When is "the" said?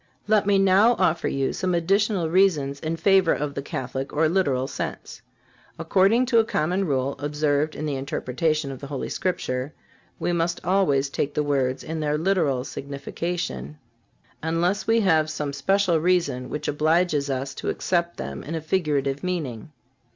3.53-3.61, 7.85-7.97, 8.79-8.87, 11.35-11.43